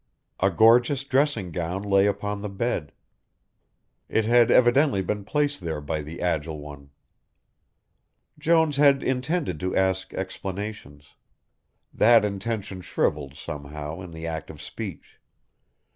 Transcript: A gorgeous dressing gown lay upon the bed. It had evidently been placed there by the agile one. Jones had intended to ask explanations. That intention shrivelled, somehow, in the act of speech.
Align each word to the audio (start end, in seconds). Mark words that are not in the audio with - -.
A 0.39 0.49
gorgeous 0.49 1.03
dressing 1.03 1.51
gown 1.51 1.83
lay 1.83 2.07
upon 2.07 2.41
the 2.41 2.49
bed. 2.49 2.91
It 4.09 4.25
had 4.25 4.49
evidently 4.49 5.03
been 5.03 5.23
placed 5.23 5.61
there 5.61 5.79
by 5.79 6.01
the 6.01 6.23
agile 6.23 6.57
one. 6.59 6.89
Jones 8.39 8.77
had 8.77 9.03
intended 9.03 9.59
to 9.59 9.75
ask 9.75 10.11
explanations. 10.15 11.13
That 11.93 12.25
intention 12.25 12.81
shrivelled, 12.81 13.35
somehow, 13.35 14.01
in 14.01 14.09
the 14.09 14.25
act 14.25 14.49
of 14.49 14.59
speech. 14.59 15.19